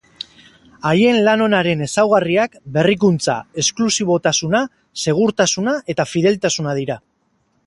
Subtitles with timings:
[0.91, 4.65] Haien lan onaren ezaugarriak berrikuntza, esklusibotasuna,
[5.05, 6.99] segurtasuna eta fideltasuna dira.